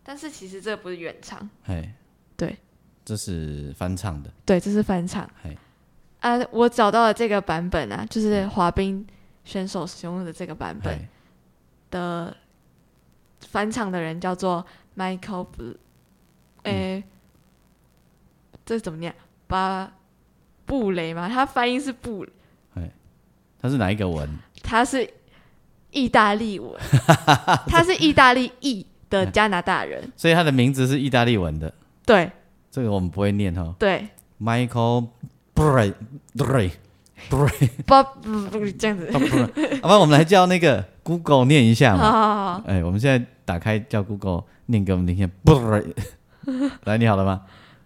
[0.02, 1.88] 但是其实这不是原唱，嘿，
[2.36, 2.58] 对，
[3.06, 5.30] 这是翻唱的，对，这是翻唱。
[5.44, 5.56] 嘿，
[6.22, 6.40] 啊。
[6.52, 9.06] 我找到了这个版本啊，就是滑冰
[9.44, 11.08] 选手使用的这个版本嘿，
[11.92, 12.36] 的
[13.42, 15.48] 翻唱的人叫做 Michael
[16.64, 17.04] 嗯。
[18.66, 19.14] 这怎么念？
[19.48, 19.92] 巴
[20.66, 21.30] 布雷吗？
[21.30, 22.26] 他发音是布，
[23.62, 24.30] 他是哪一个文？
[24.62, 25.10] 他是
[25.92, 26.72] 意大利文，
[27.68, 30.12] 他是意大利裔的加拿大人。
[30.16, 31.74] 所以他的名字是意大利文的，
[32.06, 32.32] 对
[32.72, 33.76] 这个我们不会念哈。
[33.78, 34.08] 对
[34.42, 35.08] ，Michael
[35.54, 35.94] Bray
[36.36, 36.72] Bray
[37.30, 39.20] Bray，不不不这样子，啊，
[39.82, 42.12] 不然我们来叫那个 Google 念一下好嘛。
[42.12, 45.30] 好好好，哎，我们现在打开叫 Google 念给我们听一下。
[45.44, 45.54] 不，
[46.86, 47.44] 来，你好了吗？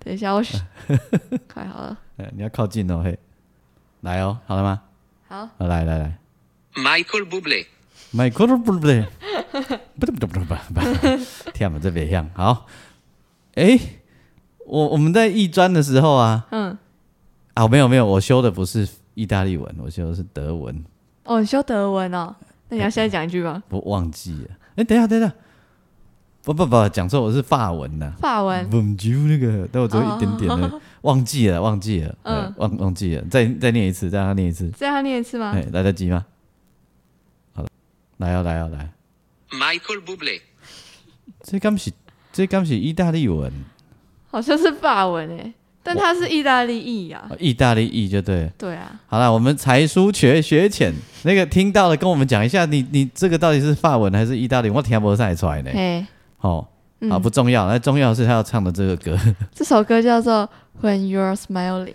[0.08, 0.58] 等一下我选，
[1.54, 3.20] 快好了，哎，你要靠近哦，嘿，
[4.00, 4.82] 来哦，好了吗？
[5.28, 6.18] 好，好，来来来。
[6.76, 9.06] Michael Bublé,，Michael 不对，
[10.00, 10.82] 不对不对不对不。
[11.02, 11.20] 对，
[11.52, 12.30] 天啊，这别像。
[12.34, 12.68] 好。
[13.56, 13.78] 哎，
[14.66, 16.78] 我我们在艺专的时候啊，嗯，
[17.56, 20.86] 啊没有没有，我修的不是意大利文，我修的是德文，
[21.26, 22.34] 哦，你修德文哦，
[22.70, 23.62] 那你要现在讲一句吗？
[23.68, 24.56] 我忘记了。
[24.78, 25.34] 哎，等一下等一下，
[26.48, 32.38] 不不不，讲错，我是法文呐、法文，Bonjour 那个，但我只有一点点的，忘记了，忘记了，嗯。
[32.46, 35.52] 嗯，忘忘记了，再再念一次，再让他念一次，再让他念一次吗？
[35.54, 36.26] 哎？，来得及吗？
[37.54, 37.70] 好了，
[38.16, 38.90] 来哦来哦来
[39.50, 40.40] ，Michael Bublé,
[41.44, 41.92] 这刚是
[42.32, 43.52] 这刚是意大利文，
[44.32, 47.30] 好像是法文诶，但它是意大利裔啊。
[47.40, 48.44] 意大利译就对。
[48.44, 48.50] 了。
[48.58, 54.70] 对啊，好了，我们才疏学学浅， 那个听到了跟我们讲一下，你你这个到底是法文还是意大利？
[54.70, 56.08] 我听不太出来呢。
[56.38, 56.68] 嘿，哦，
[57.00, 57.10] 嗯。
[57.10, 59.18] 好不重要，那重要的是他要唱的这个歌。
[59.54, 60.50] 这首歌叫做
[60.86, 61.86] 《When You're Smiling》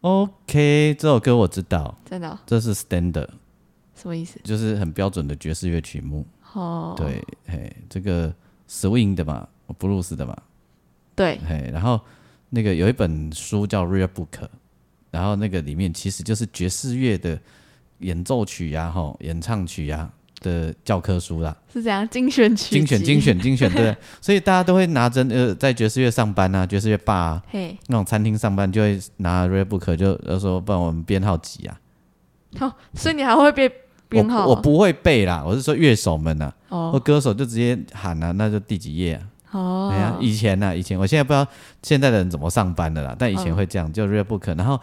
[0.00, 3.28] ，OK，这首歌我知道，真的哦、这是 standard，
[3.94, 4.40] 什么意思？
[4.42, 6.26] 就是很标准的爵士乐曲目。
[6.54, 8.34] 哦，对，嘿，这个
[8.68, 10.36] swing 的嘛，，blues 的嘛，
[11.14, 11.98] 对，嘿，然后
[12.50, 14.26] 那个有一本书叫《Rare Book》，
[15.10, 17.40] 然后那个里面其实就是爵士乐的
[18.00, 20.10] 演奏曲呀、吼，演唱曲呀、
[20.42, 31.80] 的教科书啦，是这样精选曲，精选、精，选、精选，对， 所以大家都会拿着呃，在爵士乐上班啊，爵士乐吧啊，嘿，那种餐厅上班就会拿 Rare Book，就就说不然我们编号几啊？
[32.60, 33.70] 哦，所以你还会背
[34.08, 39.22] 编号、我我不会背啦，我是说乐手们呐、啊，或哦歌手就直接喊啊，那就第几页啊？
[39.52, 41.46] 哦，哎呀，以前呢、以前我现在不知道
[41.82, 43.56] 现在的人怎么上班的啦，但以前嗯。
[43.56, 44.80] 会这样，就 Rare Book，然后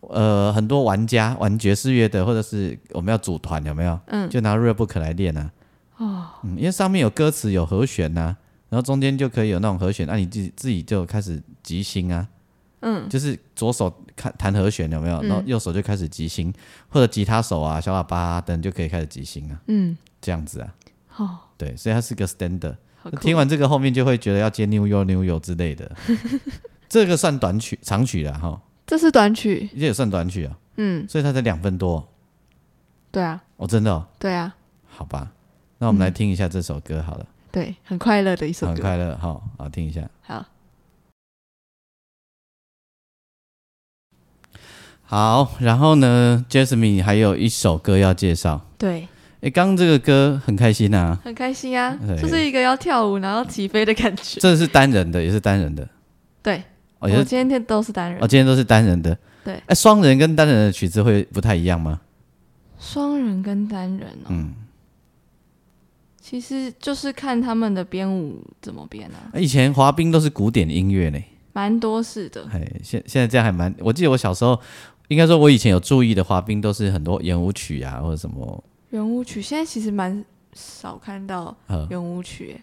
[0.00, 3.98] 呃，很多玩家玩爵士乐的，或者是我们要组团有没有？
[4.06, 4.28] 嗯。
[4.30, 5.50] 就拿 Rare Book 来练啊。
[5.98, 8.36] 哦，嗯，因为上面有歌词有和弦呐、
[8.68, 12.26] 然后中间就可以有那种和弦，那、你自己自己就开始即兴啊。
[12.80, 15.28] 嗯，就是左手看弹和弦有没有，嗯。
[15.28, 16.52] 然后右手就开始即兴，
[16.88, 20.74] 或者吉他手啊、小喇叭啊等就可以开始即兴啊，嗯，这样子啊。
[21.16, 22.76] 哦，对，所以它是个 standard。
[23.20, 25.90] 听完这个后面就会觉得要接 New York New York 之类的，
[26.88, 28.60] 这个算短曲长曲了哈，
[28.90, 32.08] 这是短曲，这也算短曲啊，嗯，所以它才两分多。
[33.12, 34.52] 对啊，哦，真的哦，对啊，
[34.88, 35.30] 好吧，
[35.78, 40.10] 那我们来听一下这首歌好了，对，很快乐的一首歌，很快乐，好好听一下。
[40.22, 40.44] 好，
[45.04, 48.66] 好，然后呢，Jasmine 还有一首歌要介绍。
[48.76, 49.06] 对，
[49.40, 52.20] 哎，刚刚这个歌很开心啊，很开心啊，对。
[52.20, 55.88] 就是一个要跳舞然后起飞的感觉，这是单人的，也是单人的，
[56.42, 56.64] 对，
[57.00, 58.22] 哦，也是我今天都是单人。
[58.22, 59.18] 哦，，今天都是单人的。
[59.44, 59.60] 对。
[59.66, 62.00] 哎，双人跟单人的曲子会不太一样吗？
[62.78, 64.54] 双人跟单人哦，嗯，
[66.18, 71.18] 其实就是看他们的编舞怎么编啊，以前滑冰都是古典音乐呢，
[71.52, 74.58] 蛮多式的，哎，现现在这样还蛮，我记得我小时候，
[75.08, 82.58] 应该说我以前有注意的滑冰都是很多圆舞曲啊，或者什么，圆舞曲现在其实蛮少看到呃，圆舞曲。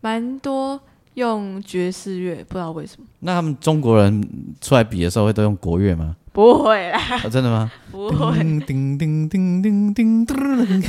[0.00, 0.80] 蛮多
[1.16, 3.06] 用爵士乐，不知道为什么。
[3.20, 4.22] 那他们中国人
[4.60, 6.14] 出来比的时候会都用国乐吗？
[6.30, 7.72] 不会啦，哦，真的吗？
[7.90, 10.82] 不会，叮叮叮叮叮叮叮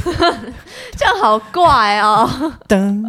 [0.97, 2.29] 这样好怪哦。
[2.67, 3.01] 噔，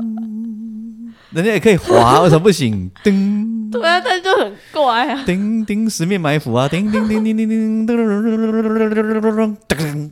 [1.31, 2.89] 人家也可以滑，为什么不行？
[3.03, 5.25] 叮对啊，但就很怪啊。
[5.25, 6.69] 叮叮，十面埋伏啊！
[6.69, 7.97] 叮叮叮叮叮叮叮
[9.67, 10.11] 噔，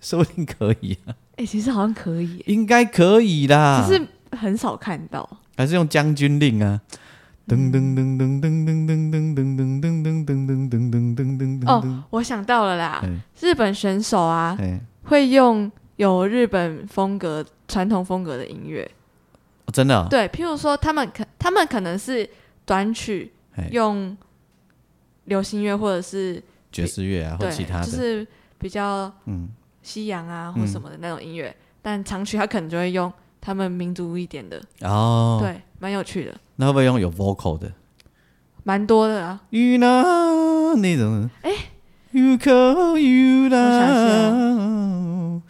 [0.00, 3.86] 说不定可以啊，哎、其实好像可以耶，应该可以啦。
[3.86, 4.04] 只是
[4.36, 5.38] 很少看到。
[5.56, 6.80] 还是用将军令啊。
[7.48, 11.68] 噔噔噔噔噔噔噔噔噔噔噔噔噔噔噔噔噔噔噔。
[11.70, 13.08] 哦，我想到了啦，哎
[13.40, 18.90] 日本选手啊，哎，会用有日本风格、传统风格的音乐。
[19.66, 22.28] 哦真的哦，对，譬如说，他们可他们可能是
[22.64, 24.16] 短曲哎用
[25.26, 26.42] 流行乐，或者是
[26.72, 28.26] 爵士乐啊，或对，其他的，就是
[28.58, 29.48] 比较嗯，
[29.82, 31.54] 西洋啊或嗯什么的那种音乐。
[31.80, 33.12] 但长曲他可能就会用
[33.46, 37.70] 他们民族一点的，哦，对，蛮有趣的，那会不会用有 vocal 的？
[38.64, 39.40] 蛮多的啊。
[39.50, 41.52] You know 那种，哎
[42.10, 45.42] ，You call you 想 know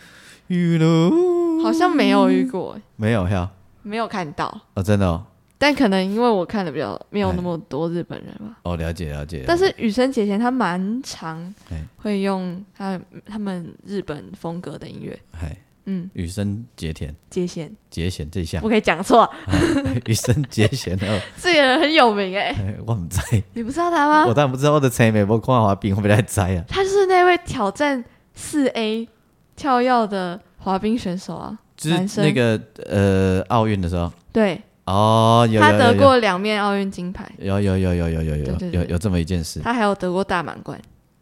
[0.48, 3.50] you know，好像没有遇过，没有呀，
[3.82, 4.60] 没有看到。
[4.74, 5.24] 哦，真的哦，
[5.56, 8.58] 但可能因为我看的比较没有那么多日本人吧。
[8.64, 9.42] 哦，了解了解。
[9.48, 11.38] 但是羽生结弦他蛮常
[11.70, 15.56] 哎会用他他们日本风格的音乐，哎，
[15.86, 17.14] 嗯，羽生结田。
[17.30, 17.72] 接弦。
[17.90, 18.60] 结弦这一项。
[18.60, 23.20] 不，可以讲错，哎羽生结弦哦， 这个人很有名哎、哎 我唔知，
[23.54, 24.26] 你不知道他吗？
[24.26, 24.34] 我？
[24.34, 26.64] 当然不知道我的青美波看滑冰，会不来摘啊。
[26.68, 29.08] 他就是那位挑战四 A
[29.54, 34.60] 跳跃的滑冰选手啊，就是那个呃奥运的时候，对。
[34.86, 39.58] 哦，有他得过两面奥运金牌，有有有有有有有有有这么一件事。
[39.58, 40.80] 他还有得过大满贯，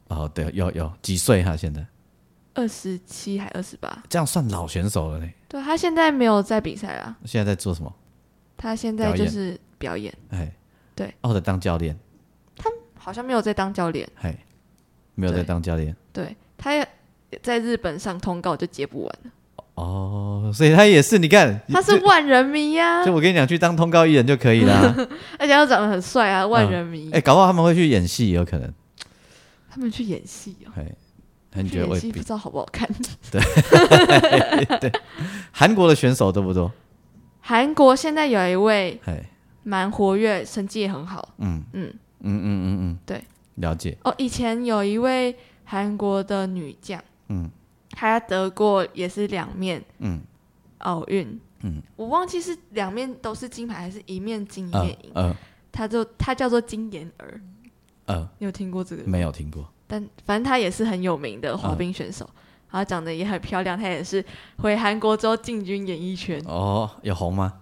[0.09, 1.57] 哦，对，有有几岁哈？
[1.57, 1.83] 现在
[2.55, 4.03] 二十七还二十八。
[4.09, 5.29] 这样算老选手了呢。
[5.49, 7.93] 对他现在没有在比赛啦，现在在做什么？
[8.57, 10.51] 他现在就是表演，哎，
[10.95, 11.99] 对，哦，在当教练，
[12.97, 14.09] 好像没有在当教练。
[14.17, 14.35] 嘿，
[15.15, 15.95] 没有在对当教练。
[16.13, 16.89] 对，他也
[17.43, 19.31] 在日本上通告就接不完了，
[19.75, 24.95] 哦，所以他也是，你看，他是就万人迷呀、就我跟你讲，去当通告艺人就可以啦。
[25.39, 27.11] 而且他长得很帅啊，万人迷。
[27.13, 28.73] 哎，搞不好他们会去演戏，有可能。
[29.69, 30.95] 他们去演戏哦，嘿，
[31.55, 32.25] 那你去觉得未必不知？
[32.29, 32.89] 道好不好看。
[33.31, 34.93] 对
[35.53, 36.71] 韩国的选手多不多？
[37.41, 39.25] 韩国现在有一位嘿，
[39.63, 41.29] 蛮活跃，成绩也很好。
[41.39, 41.89] 嗯嗯，
[42.21, 43.23] 嗯嗯嗯嗯，对，
[43.57, 43.97] 了解。
[44.05, 47.51] 哦，以前有一位韩国的女将，嗯
[47.91, 50.23] 她得过也是两面嗯
[50.79, 55.11] 奥运，嗯，我忘记是两面都是金牌还是一面金一呃面银。
[55.15, 55.37] 呃
[55.71, 57.41] 她就她叫做金妍儿，
[58.07, 59.05] 呃，你有听过这个？
[59.05, 59.69] 没有听过。
[59.87, 62.29] 但反正他也是很有名的滑冰选手，
[62.71, 64.25] 然后长得也很漂亮，他也是
[64.59, 67.61] 回韩国之后进军演艺圈，哦，有红吗？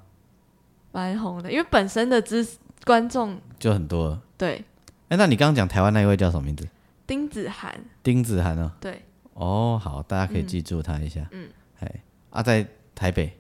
[0.92, 1.50] 蛮红的。
[1.50, 2.46] 因为本身的知
[2.84, 4.22] 观众就很多了。
[4.36, 4.64] 对
[5.08, 6.68] 哎，那你刚刚讲台湾那一位叫什么名字？
[7.06, 8.70] 丁子涵，丁子涵哦。
[8.80, 9.02] 对
[9.34, 11.26] 哦，好，大家可以嗯记住他一下。
[11.32, 11.48] 嗯，
[11.80, 13.36] 哎，啊，在台北，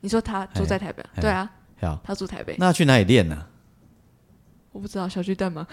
[0.00, 1.02] 你说他住在台北？
[1.14, 2.56] 嘿对啊，好，他住台北。
[2.58, 3.46] 那去哪里练呢？
[4.72, 5.66] 我不知道小巨蛋吗？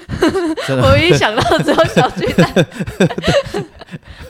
[0.84, 2.54] 我一想到只有小巨蛋，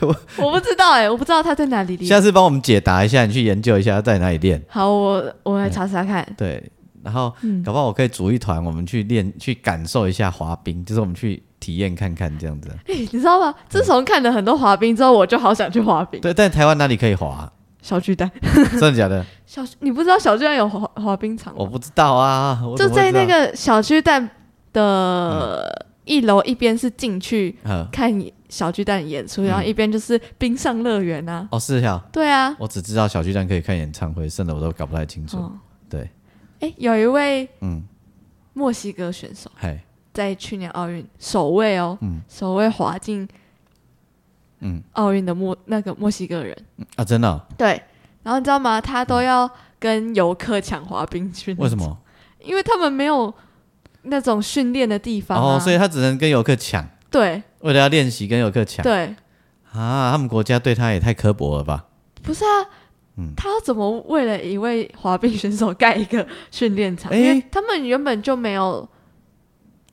[0.38, 2.08] 我不知道哎、我不知道他在哪里练。
[2.08, 4.62] 下次帮我们解答一下，你去研究一下他在哪里练。
[4.68, 6.26] 好，我我来查查看。
[6.36, 6.62] 对，
[7.02, 12.70] 然后嗯搞不好我可以组一团，我们去练，去感受一下滑冰，就是我们去体验看看这样子。
[12.86, 13.52] 哎、你知道吗？
[13.68, 16.20] 自从看了很多滑冰之后，我就好想去滑冰。
[16.20, 17.52] 对，但台湾哪里可以滑？
[17.82, 18.30] 小巨蛋，
[18.72, 19.24] 真的假的？
[19.46, 21.52] 小你不知道小巨蛋有滑滑冰场？
[21.56, 24.30] 我不知道啊，我就在那个小巨蛋
[24.72, 27.86] 的一楼，一边是进去嗯。
[27.92, 28.12] 看
[28.48, 31.48] 小巨蛋演出，然后一边就是冰上乐园啊。
[31.52, 35.36] 哦是呀，对啊，我只知道小巨蛋可以看演唱会，剩的我都搞不太清楚。
[35.36, 35.52] 哦，
[35.88, 36.10] 对，
[36.60, 37.82] 哎，有一位嗯，
[38.54, 39.78] 墨西哥选手嗨，
[40.12, 42.20] 在去年奥运首位哦，嗯。
[42.28, 43.28] 首位滑进
[44.60, 44.82] 嗯。
[44.92, 46.56] 奥运的墨那个墨西哥人，
[46.96, 47.80] 啊，真的哦、对。
[48.22, 48.80] 然后你知道吗？
[48.80, 51.78] 他都要跟游客抢滑冰训，为什？
[51.78, 51.96] 么？
[52.40, 53.32] 因为他们没有
[54.02, 55.56] 那种训练的地方啊。
[55.56, 59.14] 哦，所以他只能跟游客抢，对为了要练习跟游客抢对，
[59.72, 61.86] 啊，他们国家对他也太刻薄了吧？
[62.22, 62.68] 不是啊，
[63.16, 67.10] 嗯他怎么为了一位滑冰选手盖一个训练场？
[67.12, 68.88] 诶因为他们原本就没有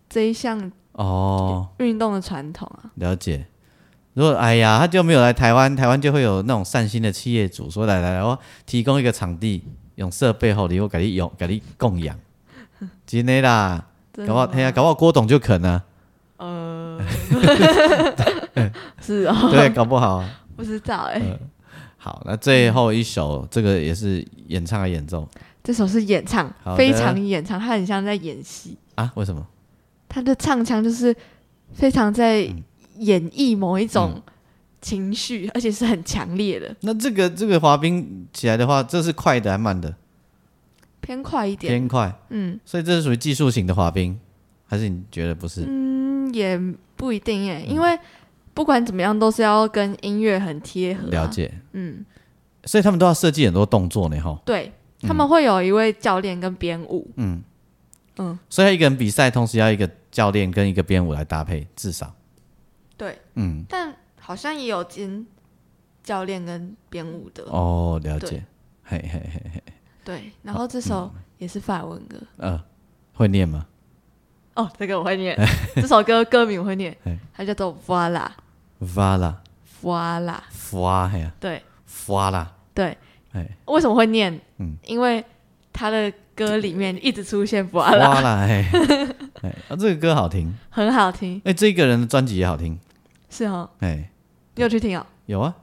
[0.10, 2.92] 这一项哦，运动的传统啊。
[2.96, 3.46] 了解。
[4.14, 12.18] 如果哎呀，他就没有来台湾，台湾就会有那种善心的企业主说来来来，我提供一个场地，用设备后，你我给你用，给你供养，
[13.06, 13.86] 真的啦，
[14.26, 15.84] 搞不好哎呀，搞不好郭董就肯呢、
[16.38, 17.00] 呃，
[19.02, 20.24] 是哦，对，搞不好。
[20.56, 21.38] 不知道哎、嗯。
[21.98, 25.28] 好，那最后一首这个也是演唱还演奏？
[25.64, 29.12] 这首是演唱非常演唱，他很像在演戏，啊？
[29.16, 29.46] 为什么？
[30.08, 31.16] 他的唱腔就是
[31.74, 32.64] 非常在嗯。
[32.98, 34.20] 演绎某一种
[34.82, 39.94] 情绪，而且是很强烈的，那这个这个滑冰起来的话，这是快的还慢的？
[41.08, 41.72] 偏快一点。
[41.72, 44.20] 偏快，嗯所以这是属于技术型的滑冰，
[44.66, 45.64] 还是你觉得不是？
[45.66, 46.60] 嗯，也
[46.98, 47.98] 不一定耶，因为
[48.54, 51.12] 不管怎么样，都是要跟音乐很贴合、啊。
[51.12, 51.28] 了。
[51.28, 52.06] 解，嗯，
[52.66, 54.38] 所以他们都要设计很多动作呢，哈。
[54.44, 57.10] 对，他们会有一位教练跟编舞。
[57.16, 57.42] 嗯
[58.18, 62.14] 嗯，所以要一个人比赛，同时要一个教练跟一个编舞来搭配，至少，
[62.98, 65.26] 对，嗯，但好像也有兼
[66.04, 67.44] 教练跟编舞的。
[67.44, 68.44] 哦，了解，
[68.84, 69.64] 嘿嘿嘿嘿，
[70.08, 72.16] 对，然后这首也是法文歌。
[72.38, 72.64] 呃，
[73.14, 73.66] 会念吗？
[74.56, 75.38] 哦，这个我会念，
[75.76, 76.96] 这首歌歌名我会念。
[77.04, 78.30] 嘿，它叫做 Voila
[78.82, 80.40] Voila，Voila。
[80.80, 81.62] 哇嘿呀，对。
[82.08, 82.98] 哇啦，对，
[83.34, 84.40] 哎，为什么会念？
[84.60, 84.78] 嗯。
[84.86, 85.24] 因为
[85.74, 88.66] 他的歌里面一直出现哇 Voila，啦，嘿，
[89.42, 91.42] 哎，啊，这个歌好听，很好听。
[91.44, 92.80] 哎，这个人的专辑也好听，
[93.30, 94.10] 是哦，哎，
[94.56, 95.06] 你有去听哦？
[95.26, 95.54] 有啊，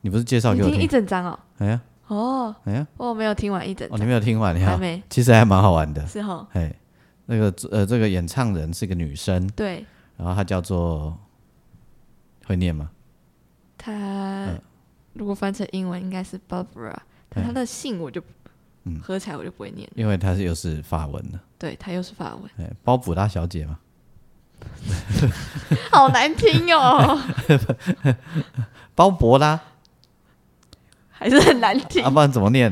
[0.00, 0.86] 你不是介绍给我你听一？
[0.88, 1.38] 整张哦？
[1.58, 5.02] 哎呀，哦，哎呀，我没有听完一整哦，你张，没有听完，你好，还没。
[5.08, 6.74] 其实还蛮好玩的，是哦，哎，
[7.26, 9.84] 那个呃，这个演唱人是个女生，对。
[10.16, 11.18] 然后她叫做
[12.46, 12.90] 会念吗？
[13.76, 14.60] 他嗯。
[15.14, 16.94] 如果翻成英文应该是 Barbara，
[17.28, 18.22] 但她的姓我就
[18.84, 19.00] 嗯。
[19.00, 19.88] 合起来我就不会念。
[19.94, 23.78] 因为她是又是法文的，对他又是法文，哎，包普拉小姐嘛，
[25.90, 27.18] 好难听哦。
[28.94, 29.60] 包博拉，
[31.24, 32.10] 还还是很难听啊，。
[32.10, 32.70] 不然怎么念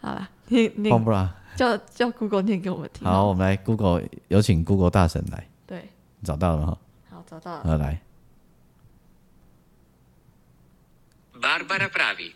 [0.00, 1.28] 好了，念念 Barbara？
[1.56, 3.06] 叫叫 Google 念给我们听。
[3.06, 5.88] 好，我，们来 Google，有请 Google 大神来，对，
[6.24, 6.78] 找到了哈，
[7.10, 7.62] 好找到了。
[7.62, 8.00] 好来
[11.40, 12.32] ，Barbara Pravi.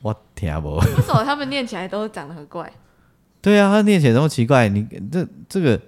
[0.00, 0.76] 我听不。
[0.76, 2.72] 为什么他们念起来都长得很怪？
[3.42, 5.80] 对啊，他念起来这么奇怪，你这这个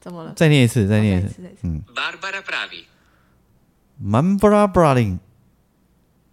[0.00, 0.32] 怎么了？
[0.36, 2.84] 再念一次，再念一次再一次，再一次 Barbara Pravi.
[4.00, 4.36] m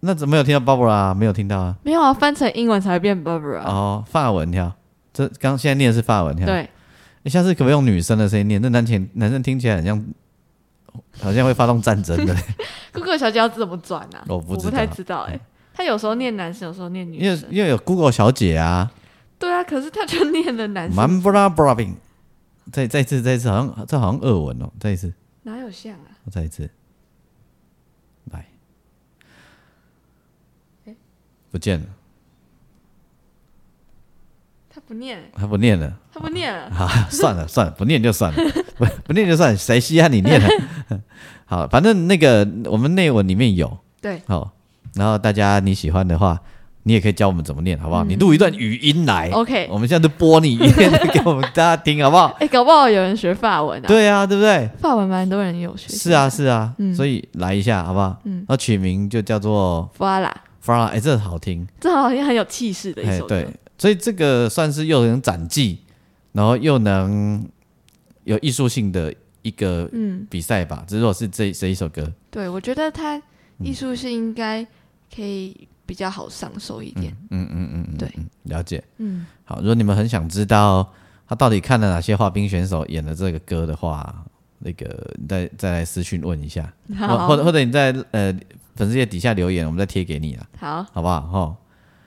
[0.04, 1.14] 那怎么没有听到 Barbara？
[1.14, 1.76] 没有听到啊？
[1.84, 3.62] 没有啊，翻成英文才会变 Barbara。
[3.62, 4.74] 哦，法文跳，
[5.12, 6.44] 这刚现在念的是法文跳。
[6.44, 6.68] 对，
[7.22, 8.60] 你下次可不可以用女生的声音念？
[8.60, 10.04] 那男前男生听起来很像，
[11.20, 12.34] 好像会发动战争的，
[12.92, 14.24] Google 小姐要怎么转啊？
[14.28, 15.38] 我不知道太知道哎、
[15.72, 17.56] 她有时候念男生，有时候念女生因为。
[17.58, 18.90] 因为有 Google 小姐啊
[19.38, 21.94] 对啊，可是她就念了男生 m 生 a b r a b r a l i n
[22.72, 25.12] 再再一次，再一次，好像这好像俄文哦，再一次，
[25.44, 26.10] 哪有像啊？
[26.24, 26.70] 我再一次，
[28.30, 28.46] 来，
[30.84, 30.96] 诶
[31.52, 31.84] 不见了，
[34.74, 35.92] 他不念，他不念了。
[36.12, 36.70] 他不念了。
[36.70, 38.44] 好， 算了算了，不念就算了，
[38.76, 40.48] 不不念就算了，谁稀罕你念了？
[41.44, 44.50] 好，反正那个我们内文里面有，对，好，
[44.94, 46.40] 然后大家你喜欢的话，
[46.84, 48.02] 你也可以教我们怎么念，好不好？
[48.04, 52.28] 你录一段语音来 OK 我们现在就播你一遍给我们大家听，好不好？
[52.40, 54.68] 哎、搞不好有人学法文啊。，对啊，对不对？
[54.80, 55.88] 法文蛮多人有学。
[55.88, 58.18] 是啊，，是啊，嗯所以来一下好不好？
[58.24, 59.90] 嗯那取名就叫做
[60.66, 63.28] 哇啦，Fra，哎，这好听，这好像很有气势的一哎，首歌。
[63.28, 63.48] 对，
[63.78, 65.80] 所以这个算是又能展技，
[66.32, 67.46] 然后又能
[68.24, 70.84] 有艺术性的一个嗯，比赛吧。
[70.86, 74.64] 只是说是这这一首歌，对，我觉得它嗯艺术性应该
[75.14, 77.16] 可以比较好上手一点。
[77.30, 78.82] 嗯嗯嗯嗯，对嗯，了解。
[78.98, 80.92] 嗯，好，如果你们很想知道
[81.28, 84.24] 他到底看了哪些滑冰选手演的这个歌的话，
[84.58, 88.32] 那个你再再来私讯问一下， 或好，或者或者你在呃
[88.74, 91.20] 粉丝页底下留言，我们再贴给你啦，好，好不好？
[91.22, 91.56] 哈，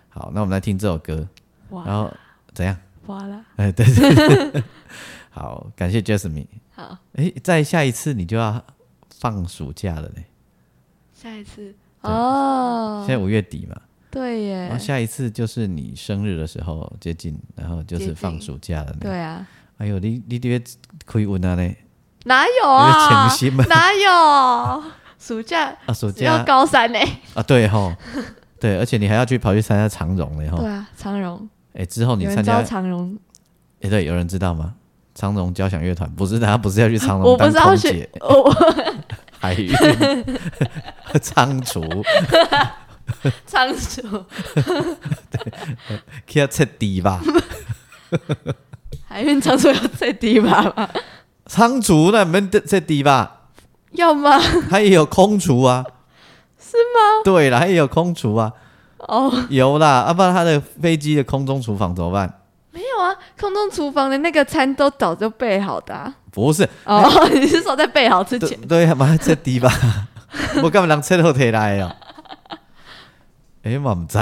[0.10, 1.28] 好，那我们来听这首歌，
[1.70, 2.14] 然哇后
[2.54, 2.76] 怎样？
[3.08, 4.64] 哇啦，哎，对对对，
[5.30, 6.48] 好，感谢 Jasmine。
[6.74, 8.64] 好，哎，在下一次你就要
[9.20, 10.24] 放暑假了呢，
[11.14, 11.76] 下一次？
[12.02, 13.04] 哦。
[13.08, 14.62] 现，在五月底嘛，对耶。
[14.68, 18.98] 然后，下一次就是你生日的时候接近，然后就是放暑假了呢。
[19.02, 19.48] 对啊，
[19.78, 20.64] 哎呦，你你这边
[21.06, 21.76] 可以问啊呢？
[22.26, 23.30] 哪有啊？
[23.70, 24.84] 哪有？
[25.20, 27.00] 暑假啊，暑假要高三呢？
[27.34, 27.94] 啊，对吼，
[28.60, 30.68] 对，而且你还要去跑去参加长荣嘞吼对。
[30.68, 33.18] 啊，长荣，哎，之后你参加，长荣？
[33.82, 34.74] 哎，对，有人知道吗？
[35.14, 38.54] 长荣交响乐团不是，他不是要去长我不荣当空姐，，我
[39.40, 39.72] 海运
[41.22, 41.82] 仓储，
[43.46, 44.26] 仓鼠
[46.28, 47.22] 去要测低吧？
[49.08, 50.90] 海运仓鼠要最低吧吧？
[51.46, 53.45] 仓储那门测低吧？
[53.98, 54.40] 要吗？
[54.70, 55.84] 他也有空厨啊，
[56.60, 57.24] 是吗？
[57.24, 58.52] 对啦，他也有空厨啊，
[59.00, 62.42] 哦，有啦，啊，不然他的飞机的空中厨房怎么办？
[62.72, 66.14] 没有啊，空中厨房的那个餐都早就备好的、啊。
[66.32, 68.60] 不是，哦， 你是说在备好之对前？
[68.68, 69.72] 对，嘛这低吧？
[70.62, 71.96] 我干嘛让车头提来哦？
[73.64, 74.18] 哎，我唔知，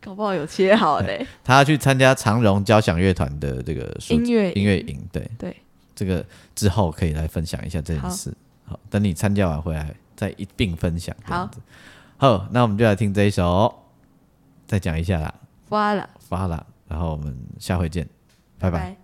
[0.00, 5.56] 搞不好有切好的欸、他要去参加长荣交响乐团的这个暑音乐音乐营，对对，
[5.94, 6.24] 这个
[6.54, 8.34] 之后可以来分享一下这件事。
[8.64, 11.14] 好，等你参加完回来再一并分享。
[11.26, 11.60] 这样子，
[12.16, 13.74] 好，那我们就来听这一首，
[14.66, 15.34] 再讲一下啦，
[15.68, 18.08] 发了，发了，然后我们下回见，
[18.58, 18.78] 拜拜。
[18.78, 18.96] 拜